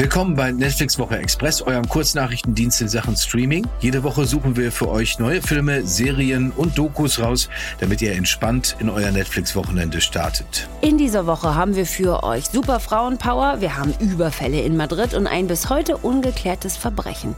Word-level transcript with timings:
Willkommen 0.00 0.34
bei 0.34 0.50
Netflix 0.50 0.98
Woche 0.98 1.18
Express, 1.18 1.60
eurem 1.60 1.86
Kurznachrichtendienst 1.86 2.80
in 2.80 2.88
Sachen 2.88 3.18
Streaming. 3.18 3.66
Jede 3.80 4.02
Woche 4.02 4.24
suchen 4.24 4.56
wir 4.56 4.72
für 4.72 4.88
euch 4.88 5.18
neue 5.18 5.42
Filme, 5.42 5.86
Serien 5.86 6.52
und 6.52 6.78
Dokus 6.78 7.20
raus, 7.20 7.50
damit 7.80 8.00
ihr 8.00 8.14
entspannt 8.14 8.76
in 8.78 8.88
euer 8.88 9.10
Netflix-Wochenende 9.10 10.00
startet. 10.00 10.70
In 10.80 10.96
dieser 10.96 11.26
Woche 11.26 11.54
haben 11.54 11.76
wir 11.76 11.84
für 11.84 12.24
euch 12.24 12.46
Super 12.46 12.80
Frauenpower, 12.80 13.60
wir 13.60 13.76
haben 13.76 13.92
Überfälle 14.00 14.62
in 14.62 14.74
Madrid 14.74 15.12
und 15.12 15.26
ein 15.26 15.48
bis 15.48 15.68
heute 15.68 15.98
ungeklärtes 15.98 16.78
Verbrechen. 16.78 17.36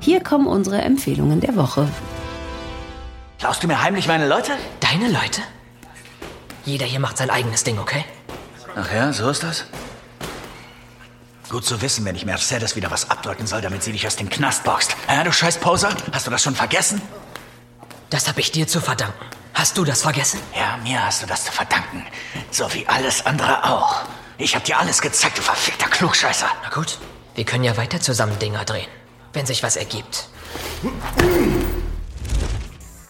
Hier 0.00 0.22
kommen 0.22 0.46
unsere 0.46 0.80
Empfehlungen 0.80 1.40
der 1.40 1.56
Woche. 1.56 1.86
Klaust 3.38 3.62
du 3.62 3.66
mir 3.66 3.82
heimlich 3.82 4.08
meine 4.08 4.26
Leute? 4.26 4.52
Deine 4.80 5.08
Leute? 5.08 5.42
Jeder 6.64 6.86
hier 6.86 7.00
macht 7.00 7.18
sein 7.18 7.28
eigenes 7.28 7.64
Ding, 7.64 7.78
okay? 7.78 8.06
Ach 8.74 8.90
ja, 8.94 9.12
so 9.12 9.28
ist 9.28 9.42
das? 9.42 9.66
Gut 11.50 11.64
zu 11.66 11.82
wissen, 11.82 12.04
wenn 12.04 12.14
ich 12.14 12.24
Mercedes 12.24 12.76
wieder 12.76 12.92
was 12.92 13.10
abdrücken 13.10 13.44
soll, 13.44 13.60
damit 13.60 13.82
sie 13.82 13.90
dich 13.90 14.06
aus 14.06 14.14
dem 14.14 14.30
Knast 14.30 14.62
boxt. 14.62 14.94
Ja, 15.08 15.24
du 15.24 15.32
scheiß 15.32 15.58
Poser? 15.58 15.92
Hast 16.12 16.28
du 16.28 16.30
das 16.30 16.44
schon 16.44 16.54
vergessen? 16.54 17.02
Das 18.08 18.28
habe 18.28 18.38
ich 18.38 18.52
dir 18.52 18.68
zu 18.68 18.80
verdanken. 18.80 19.26
Hast 19.52 19.76
du 19.76 19.84
das 19.84 20.02
vergessen? 20.02 20.38
Ja, 20.56 20.76
mir 20.76 21.04
hast 21.04 21.22
du 21.22 21.26
das 21.26 21.44
zu 21.44 21.50
verdanken. 21.50 22.06
So 22.52 22.72
wie 22.72 22.86
alles 22.86 23.26
andere 23.26 23.64
auch. 23.64 24.02
Ich 24.38 24.54
hab 24.54 24.62
dir 24.62 24.78
alles 24.78 25.02
gezeigt, 25.02 25.38
du 25.38 25.42
verfickter 25.42 25.88
Klugscheißer. 25.88 26.46
Na 26.62 26.70
gut, 26.70 26.98
wir 27.34 27.44
können 27.44 27.64
ja 27.64 27.76
weiter 27.76 28.00
zusammen 28.00 28.38
Dinger 28.38 28.64
drehen, 28.64 28.88
wenn 29.32 29.44
sich 29.44 29.64
was 29.64 29.74
ergibt. 29.74 30.28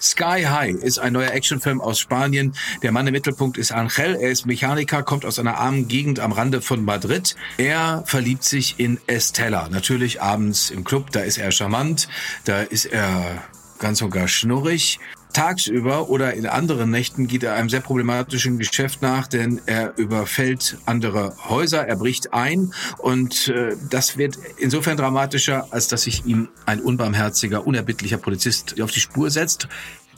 Sky 0.01 0.45
High 0.49 0.77
ist 0.77 0.99
ein 0.99 1.13
neuer 1.13 1.33
Actionfilm 1.33 1.81
aus 1.81 1.99
Spanien. 1.99 2.55
Der 2.83 2.91
Mann 2.91 3.07
im 3.07 3.13
Mittelpunkt 3.13 3.59
ist 3.59 3.71
Angel. 3.71 4.17
Er 4.17 4.31
ist 4.31 4.47
Mechaniker, 4.47 5.03
kommt 5.03 5.27
aus 5.27 5.39
einer 5.39 5.59
armen 5.59 5.89
Gegend 5.89 6.21
am 6.21 6.33
Rande 6.33 6.63
von 6.63 6.85
Madrid. 6.85 7.37
Er 7.59 8.03
verliebt 8.07 8.45
sich 8.45 8.77
in 8.79 8.99
Estella. 9.07 9.69
Natürlich 9.69 10.23
abends 10.23 10.71
im 10.71 10.85
Club, 10.85 11.11
da 11.13 11.21
ist 11.21 11.37
er 11.37 11.53
charmant, 11.53 12.09
da 12.45 12.61
ist 12.63 12.87
er 12.87 13.43
ganz 13.81 14.01
und 14.03 14.11
gar 14.11 14.29
schnurrig. 14.29 15.01
Tagsüber 15.33 16.09
oder 16.09 16.35
in 16.35 16.47
anderen 16.47 16.91
Nächten 16.91 17.27
geht 17.27 17.43
er 17.43 17.55
einem 17.55 17.69
sehr 17.69 17.81
problematischen 17.81 18.59
Geschäft 18.59 19.03
nach, 19.03 19.27
denn 19.27 19.61
er 19.67 19.97
überfällt 19.97 20.77
andere 20.87 21.35
Häuser, 21.49 21.87
er 21.87 21.97
bricht 21.97 22.33
ein 22.33 22.73
und 22.99 23.49
äh, 23.49 23.77
das 23.91 24.17
wird 24.17 24.39
insofern 24.59 24.97
dramatischer, 24.97 25.69
als 25.71 25.89
dass 25.89 26.03
sich 26.03 26.25
ihm 26.27 26.49
ein 26.67 26.81
unbarmherziger, 26.81 27.67
unerbittlicher 27.67 28.19
Polizist 28.19 28.81
auf 28.81 28.91
die 28.91 29.01
Spur 29.01 29.31
setzt. 29.31 29.69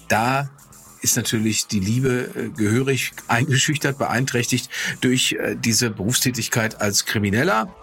Da 0.09 0.51
ist 1.03 1.17
natürlich 1.17 1.67
die 1.67 1.81
Liebe 1.81 2.31
äh, 2.35 2.49
gehörig 2.49 3.13
eingeschüchtert, 3.29 3.99
beeinträchtigt 3.99 4.71
durch 5.01 5.33
äh, 5.33 5.57
diese 5.57 5.91
Berufstätigkeit 5.91 6.81
als 6.81 7.05
Krimineller. 7.05 7.75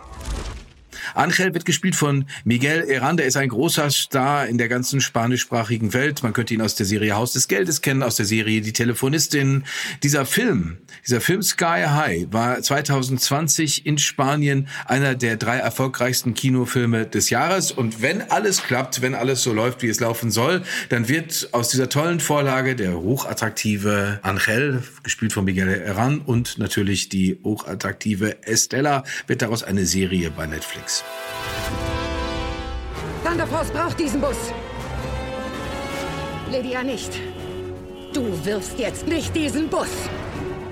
Angel 1.16 1.54
wird 1.54 1.66
gespielt 1.66 1.96
von 1.96 2.26
Miguel 2.44 2.86
Herrán, 2.88 3.20
ist 3.22 3.38
ein 3.38 3.50
großer 3.50 3.90
Star 3.92 4.48
in 4.48 4.58
der 4.58 4.68
ganzen 4.68 5.02
spanischsprachigen 5.02 5.94
Welt. 5.94 6.24
Man 6.24 6.34
könnte 6.34 6.54
ihn 6.54 6.62
aus 6.62 6.76
der 6.76 6.86
Serie 6.86 7.16
Haus 7.16 7.34
des 7.34 7.48
Geldes 7.48 7.82
kennen, 7.82 8.04
aus 8.04 8.16
der 8.16 8.26
Serie 8.26 8.62
Die 8.62 8.74
Telefonistin. 8.74 9.64
Dieser 10.04 10.26
Film, 10.26 10.78
dieser 11.06 11.22
Film 11.22 11.42
Sky 11.42 11.84
High 11.88 12.28
war 12.32 12.62
2020 12.62 13.86
in 13.86 13.98
Spanien 13.98 14.68
einer 14.86 15.16
der 15.16 15.38
drei 15.38 15.58
erfolgreichsten 15.58 16.34
Kinofilme 16.34 17.06
des 17.06 17.30
Jahres. 17.30 17.72
Und 17.72 18.02
wenn 18.02 18.30
alles 18.32 18.64
klappt, 18.64 19.02
wenn 19.02 19.16
alles 19.16 19.44
so 19.44 19.54
läuft, 19.54 19.82
wie 19.82 19.90
es 19.90 20.00
laufen 20.00 20.32
soll, 20.32 20.64
dann 20.90 21.08
wird 21.08 21.50
aus 21.52 21.70
dieser 21.70 21.90
tollen 21.90 22.20
Vorlage 22.20 22.76
der 22.76 23.00
hochattraktive 23.00 24.20
Angel, 24.24 24.84
gespielt 25.04 25.34
von 25.34 25.46
Miguel 25.46 25.68
Herrán 25.68 26.24
und 26.26 26.58
natürlich 26.58 27.10
die 27.10 27.40
hochattraktive 27.44 28.44
Estella, 28.48 29.04
wird 29.28 29.42
daraus 29.42 29.64
eine 29.64 29.86
Serie 29.86 30.32
bei 30.32 30.48
Netflix. 30.48 30.99
Thunder 33.24 33.48
Force 33.48 33.70
braucht 33.72 34.00
diesen 34.00 34.22
Bus. 34.22 34.38
Lydia 36.52 36.84
nicht. 36.84 37.20
Du 38.14 38.24
wirfst 38.44 38.80
jetzt 38.80 39.08
nicht 39.08 39.36
diesen 39.36 39.70
Bus. 39.70 39.90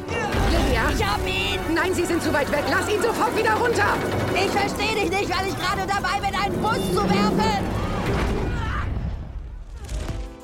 Lydia? 0.08 0.82
Ich 0.96 1.06
hab 1.06 1.26
ihn! 1.28 1.60
Nein, 1.74 1.94
Sie 1.94 2.06
sind 2.06 2.24
zu 2.24 2.34
weit 2.34 2.52
weg. 2.52 2.64
Lass 2.70 2.90
ihn 2.90 3.02
sofort 3.02 3.38
wieder 3.38 3.54
runter! 3.54 3.96
Ich 4.34 4.52
verstehe 4.52 4.96
dich 4.96 5.12
nicht, 5.12 5.30
weil 5.30 5.48
ich 5.48 5.56
gerade 5.56 5.86
dabei 5.88 6.20
bin, 6.20 6.40
einen 6.40 6.62
Bus 6.62 6.92
zu 6.94 7.04
werfen! 7.10 7.87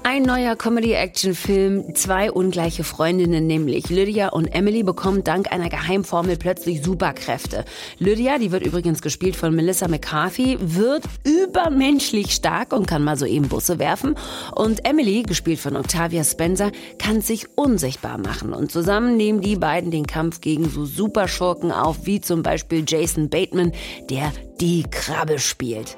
Ein 0.06 0.24
neuer 0.24 0.58
Comedy-Action-Film, 0.58 1.96
zwei 1.96 2.30
ungleiche 2.30 2.84
Freundinnen, 2.84 3.47
nämlich 3.47 3.90
Lydia 3.90 4.30
und 4.30 4.47
Emily, 4.53 4.84
bekommen 4.84 5.24
dank 5.24 5.50
einer 5.50 5.69
Geheimformel 5.69 6.36
plötzlich 6.36 6.84
Superkräfte. 6.84 7.64
Lydia, 8.00 8.38
die 8.38 8.52
wird 8.52 8.66
übrigens 8.66 9.02
gespielt 9.02 9.38
von 9.38 9.56
Melissa 9.56 9.88
McCarthy, 9.88 10.58
wird 10.59 11.06
übermenschlich 11.24 12.31
stark 12.31 12.74
und 12.74 12.86
kann 12.86 13.06
mal 13.06 13.16
so 13.16 13.25
eben 13.25 13.47
Busse 13.47 13.80
werfen. 13.80 14.16
Und 14.53 14.86
Emily, 14.86 15.24
gespielt 15.24 15.59
von 15.59 15.78
Octavia 15.78 16.25
Spencer, 16.25 16.74
kann 17.00 17.22
sich 17.22 17.47
unsichtbar 17.56 18.18
machen. 18.18 18.52
Und 18.52 18.74
zusammen 18.74 19.16
nehmen 19.16 19.40
die 19.40 19.56
beiden 19.56 19.90
den 19.90 20.06
Kampf 20.06 20.41
gegen 20.41 20.70
so 20.70 20.84
Superschurken 20.84 21.72
auf, 21.72 22.06
wie 22.06 22.20
zum 22.20 22.44
Beispiel 22.44 22.84
Jason 22.85 23.30
Bateman, 23.30 23.72
der 24.09 24.34
die 24.59 24.84
Krabbe 24.84 25.40
spielt. 25.40 25.96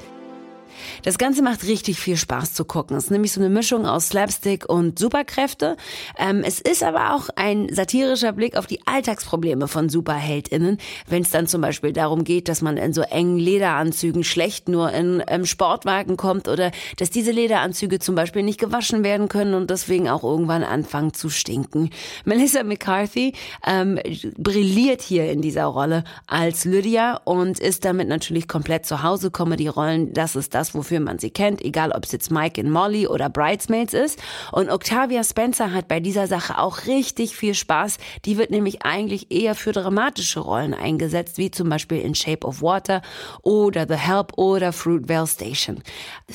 Das 1.03 1.17
Ganze 1.17 1.41
macht 1.41 1.65
richtig 1.65 1.99
viel 1.99 2.17
Spaß 2.17 2.53
zu 2.53 2.65
gucken. 2.65 2.97
Es 2.97 3.05
ist 3.05 3.11
nämlich 3.11 3.31
so 3.31 3.41
eine 3.41 3.49
Mischung 3.49 3.85
aus 3.85 4.09
Slapstick 4.09 4.67
und 4.67 4.99
Superkräfte. 4.99 5.77
Ähm, 6.17 6.43
es 6.45 6.59
ist 6.59 6.83
aber 6.83 7.15
auch 7.15 7.29
ein 7.35 7.73
satirischer 7.73 8.31
Blick 8.31 8.57
auf 8.57 8.67
die 8.67 8.79
Alltagsprobleme 8.85 9.67
von 9.67 9.89
SuperheldInnen, 9.89 10.77
wenn 11.07 11.21
es 11.21 11.31
dann 11.31 11.47
zum 11.47 11.61
Beispiel 11.61 11.93
darum 11.93 12.23
geht, 12.23 12.47
dass 12.47 12.61
man 12.61 12.77
in 12.77 12.93
so 12.93 13.01
engen 13.01 13.37
Lederanzügen 13.37 14.23
schlecht 14.23 14.69
nur 14.69 14.91
in 14.91 15.23
ähm, 15.27 15.45
Sportwagen 15.45 16.17
kommt 16.17 16.47
oder 16.47 16.71
dass 16.97 17.09
diese 17.09 17.31
Lederanzüge 17.31 17.99
zum 17.99 18.15
Beispiel 18.15 18.43
nicht 18.43 18.59
gewaschen 18.59 19.03
werden 19.03 19.29
können 19.29 19.53
und 19.53 19.69
deswegen 19.69 20.09
auch 20.09 20.23
irgendwann 20.23 20.63
anfangen 20.63 21.13
zu 21.13 21.29
stinken. 21.29 21.89
Melissa 22.25 22.63
McCarthy 22.63 23.33
ähm, 23.65 23.99
brilliert 24.37 25.01
hier 25.01 25.31
in 25.31 25.41
dieser 25.41 25.65
Rolle 25.65 26.03
als 26.27 26.65
Lydia 26.65 27.21
und 27.23 27.59
ist 27.59 27.85
damit 27.85 28.07
natürlich 28.07 28.47
komplett 28.47 28.85
zu 28.85 29.03
Hause. 29.03 29.31
Comedy-Rollen, 29.31 30.13
das 30.13 30.35
ist 30.35 30.55
das, 30.55 30.64
wofür 30.73 30.99
man 30.99 31.19
sie 31.19 31.29
kennt, 31.29 31.61
egal 31.61 31.91
ob 31.91 32.05
es 32.05 32.11
jetzt 32.11 32.31
Mike 32.31 32.59
in 32.59 32.69
Molly 32.69 33.07
oder 33.07 33.29
Bridesmaids 33.29 33.93
ist. 33.93 34.19
Und 34.51 34.69
Octavia 34.69 35.23
Spencer 35.23 35.71
hat 35.71 35.87
bei 35.87 35.99
dieser 35.99 36.27
Sache 36.27 36.57
auch 36.57 36.85
richtig 36.87 37.35
viel 37.35 37.53
Spaß. 37.53 37.97
Die 38.25 38.37
wird 38.37 38.51
nämlich 38.51 38.83
eigentlich 38.83 39.31
eher 39.31 39.55
für 39.55 39.71
dramatische 39.71 40.39
Rollen 40.39 40.73
eingesetzt, 40.73 41.37
wie 41.37 41.51
zum 41.51 41.69
Beispiel 41.69 41.99
in 41.99 42.15
Shape 42.15 42.47
of 42.47 42.61
Water 42.61 43.01
oder 43.43 43.85
The 43.87 43.95
Help 43.95 44.37
oder 44.37 44.73
Fruitvale 44.73 45.27
Station. 45.27 45.81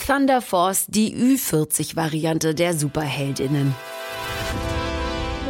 Thunder 0.07 0.41
Force, 0.41 0.85
die 0.87 1.17
Ü40-Variante 1.17 2.55
der 2.55 2.75
Superheldinnen. 2.75 3.75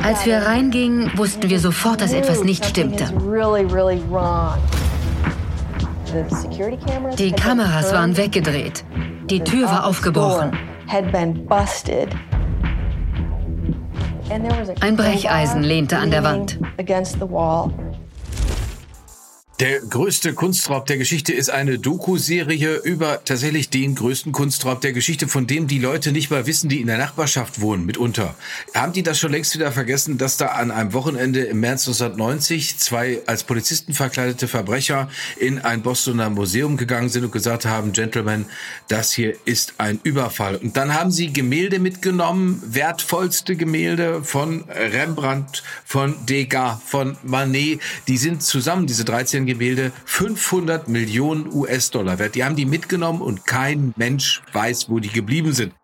Als 0.02 0.24
wir 0.24 0.38
reingingen, 0.38 1.10
wussten 1.16 1.50
wir 1.50 1.60
sofort, 1.60 2.00
dass 2.00 2.12
etwas 2.12 2.42
nicht 2.42 2.64
stimmte. 2.64 3.12
Die 7.18 7.32
Kameras 7.32 7.92
waren 7.92 8.16
weggedreht. 8.16 8.84
Die 9.28 9.40
Tür 9.40 9.66
war 9.66 9.86
aufgebrochen. 9.86 10.52
Ein 14.80 14.96
Brecheisen 14.96 15.62
lehnte 15.62 15.98
an 15.98 16.10
der 16.10 16.24
Wand. 16.24 16.58
Der 19.60 19.80
größte 19.80 20.32
Kunstraub 20.32 20.86
der 20.86 20.96
Geschichte 20.96 21.34
ist 21.34 21.50
eine 21.50 21.78
Doku-Serie 21.78 22.76
über 22.76 23.22
tatsächlich 23.26 23.68
den 23.68 23.94
größten 23.94 24.32
Kunstraub 24.32 24.80
der 24.80 24.94
Geschichte, 24.94 25.28
von 25.28 25.46
dem 25.46 25.66
die 25.66 25.78
Leute 25.78 26.12
nicht 26.12 26.30
mal 26.30 26.46
wissen, 26.46 26.70
die 26.70 26.80
in 26.80 26.86
der 26.86 26.96
Nachbarschaft 26.96 27.60
wohnen, 27.60 27.84
mitunter. 27.84 28.34
Haben 28.74 28.94
die 28.94 29.02
das 29.02 29.18
schon 29.18 29.32
längst 29.32 29.54
wieder 29.54 29.70
vergessen, 29.70 30.16
dass 30.16 30.38
da 30.38 30.46
an 30.46 30.70
einem 30.70 30.94
Wochenende 30.94 31.40
im 31.40 31.60
März 31.60 31.86
1990 31.86 32.78
zwei 32.78 33.20
als 33.26 33.44
Polizisten 33.44 33.92
verkleidete 33.92 34.48
Verbrecher 34.48 35.10
in 35.36 35.58
ein 35.58 35.82
Bostoner 35.82 36.30
Museum 36.30 36.78
gegangen 36.78 37.10
sind 37.10 37.26
und 37.26 37.32
gesagt 37.32 37.66
haben, 37.66 37.92
Gentlemen, 37.92 38.46
das 38.88 39.12
hier 39.12 39.34
ist 39.44 39.74
ein 39.76 40.00
Überfall. 40.04 40.56
Und 40.56 40.78
dann 40.78 40.94
haben 40.94 41.10
sie 41.10 41.34
Gemälde 41.34 41.80
mitgenommen, 41.80 42.62
wertvollste 42.64 43.56
Gemälde 43.56 44.24
von 44.24 44.64
Rembrandt, 44.70 45.62
von 45.84 46.14
Degas, 46.24 46.78
von 46.86 47.18
Manet. 47.22 47.82
Die 48.08 48.16
sind 48.16 48.42
zusammen, 48.42 48.86
diese 48.86 49.04
13 49.04 49.49
Gemälde 49.50 49.92
500 50.04 50.88
Millionen 50.88 51.52
US-Dollar 51.52 52.18
wert. 52.18 52.34
Die 52.34 52.44
haben 52.44 52.56
die 52.56 52.66
mitgenommen 52.66 53.20
und 53.20 53.46
kein 53.46 53.92
Mensch 53.96 54.42
weiß, 54.52 54.88
wo 54.88 54.98
die 54.98 55.08
geblieben 55.08 55.52
sind. 55.52 55.74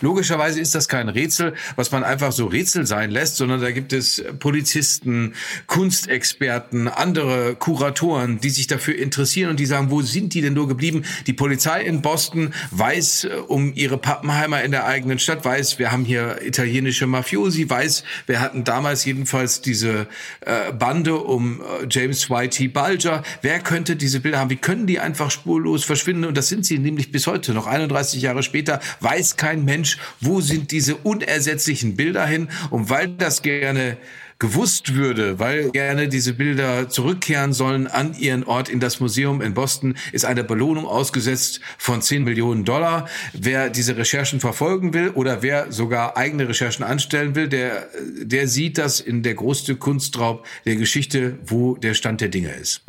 Logischerweise 0.00 0.60
ist 0.60 0.74
das 0.74 0.88
kein 0.88 1.08
Rätsel, 1.08 1.54
was 1.76 1.90
man 1.90 2.04
einfach 2.04 2.32
so 2.32 2.46
Rätsel 2.46 2.86
sein 2.86 3.10
lässt, 3.10 3.36
sondern 3.36 3.60
da 3.60 3.70
gibt 3.70 3.92
es 3.92 4.22
Polizisten, 4.38 5.34
Kunstexperten, 5.66 6.88
andere 6.88 7.54
Kuratoren, 7.56 8.40
die 8.40 8.50
sich 8.50 8.66
dafür 8.66 8.96
interessieren 8.96 9.50
und 9.50 9.60
die 9.60 9.66
sagen, 9.66 9.90
wo 9.90 10.02
sind 10.02 10.34
die 10.34 10.40
denn 10.40 10.54
nur 10.54 10.68
geblieben? 10.68 11.04
Die 11.26 11.32
Polizei 11.32 11.82
in 11.82 12.02
Boston 12.02 12.52
weiß 12.70 13.24
äh, 13.24 13.28
um 13.48 13.72
ihre 13.74 13.98
Pappenheimer 13.98 14.62
in 14.62 14.70
der 14.70 14.86
eigenen 14.86 15.18
Stadt, 15.18 15.44
weiß, 15.44 15.78
wir 15.78 15.92
haben 15.92 16.04
hier 16.04 16.42
italienische 16.42 17.06
Mafiosi, 17.06 17.68
weiß, 17.68 18.04
wir 18.26 18.40
hatten 18.40 18.64
damals 18.64 19.04
jedenfalls 19.04 19.60
diese 19.60 20.06
äh, 20.40 20.72
Bande 20.72 21.16
um 21.16 21.60
äh, 21.60 21.86
James 21.90 22.30
Whitey 22.30 22.68
Bulger. 22.68 23.22
Wer 23.42 23.60
könnte 23.60 23.96
diese 23.96 24.20
Bilder 24.20 24.38
haben? 24.38 24.50
Wie 24.50 24.56
können 24.56 24.86
die 24.86 25.00
einfach 25.00 25.30
spurlos 25.30 25.84
verschwinden? 25.84 26.24
Und 26.24 26.36
das 26.36 26.48
sind 26.48 26.66
sie 26.66 26.78
nämlich 26.78 27.12
bis 27.12 27.26
heute 27.26 27.52
noch. 27.52 27.66
31 27.66 28.22
Jahre 28.22 28.42
später 28.42 28.80
weiß 29.00 29.36
kein 29.36 29.64
Mensch, 29.64 29.73
Mensch, 29.74 29.98
wo 30.20 30.40
sind 30.40 30.70
diese 30.70 30.94
unersetzlichen 30.94 31.96
Bilder 31.96 32.24
hin? 32.24 32.48
Und 32.70 32.90
weil 32.90 33.08
das 33.08 33.42
gerne 33.42 33.96
gewusst 34.38 34.94
würde, 34.94 35.40
weil 35.40 35.70
gerne 35.70 36.08
diese 36.08 36.34
Bilder 36.34 36.88
zurückkehren 36.88 37.52
sollen 37.52 37.88
an 37.88 38.14
ihren 38.16 38.44
Ort 38.44 38.68
in 38.68 38.78
das 38.78 39.00
Museum 39.00 39.40
in 39.40 39.54
Boston, 39.54 39.96
ist 40.12 40.24
eine 40.24 40.44
Belohnung 40.44 40.86
ausgesetzt 40.86 41.60
von 41.76 42.02
10 42.02 42.22
Millionen 42.22 42.64
Dollar. 42.64 43.08
Wer 43.32 43.68
diese 43.68 43.96
Recherchen 43.96 44.38
verfolgen 44.38 44.94
will 44.94 45.08
oder 45.10 45.42
wer 45.42 45.72
sogar 45.72 46.16
eigene 46.16 46.48
Recherchen 46.48 46.84
anstellen 46.84 47.34
will, 47.34 47.48
der, 47.48 47.88
der 48.22 48.46
sieht 48.46 48.78
das 48.78 49.00
in 49.00 49.24
der 49.24 49.34
größte 49.34 49.74
Kunstraub 49.74 50.46
der 50.66 50.76
Geschichte, 50.76 51.38
wo 51.46 51.74
der 51.76 51.94
Stand 51.94 52.20
der 52.20 52.28
Dinge 52.28 52.52
ist. 52.52 52.82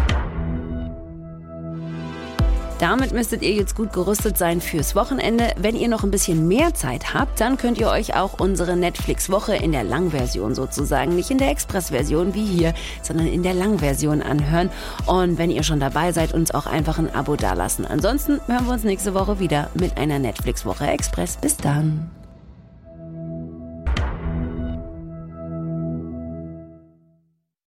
Damit 2.86 3.14
müsstet 3.14 3.42
ihr 3.42 3.54
jetzt 3.54 3.76
gut 3.76 3.94
gerüstet 3.94 4.38
sein 4.38 4.62
fürs 4.62 4.94
Wochenende. 4.94 5.54
Wenn 5.58 5.76
ihr 5.76 5.88
noch 5.88 6.04
ein 6.04 6.12
bisschen 6.12 6.48
mehr 6.48 6.76
Zeit 6.76 7.16
habt, 7.16 7.42
dann 7.42 7.58
könnt 7.58 7.80
ihr 7.80 7.90
euch 7.90 8.16
auch 8.16 8.40
unsere 8.40 8.78
Netflix-Woche 8.78 9.56
in 9.56 9.72
der 9.72 9.84
Langversion 9.84 10.54
sozusagen, 10.54 11.16
nicht 11.16 11.32
in 11.32 11.40
der 11.40 11.50
Express-Version 11.50 12.36
wie 12.36 12.46
hier, 12.46 12.76
sondern 13.02 13.26
in 13.26 13.42
der 13.42 13.56
Langversion 13.56 14.22
anhören. 14.22 14.70
Und 15.08 15.40
wenn 15.40 15.50
ihr 15.50 15.64
schon 15.64 15.80
dabei 15.80 16.12
seid, 16.12 16.36
uns 16.36 16.52
auch 16.52 16.68
einfach 16.68 17.00
ein 17.00 17.12
Abo 17.12 17.36
dalassen. 17.36 17.88
Ansonsten 17.88 18.40
hören 18.46 18.68
wir 18.68 18.74
uns 18.74 18.84
nächste 18.84 19.16
Woche 19.16 19.40
wieder 19.40 19.72
mit 19.74 19.98
einer 19.98 20.20
Netflix-Woche 20.20 20.86
Express. 20.86 21.38
Bis 21.38 21.58
dann. 21.58 22.12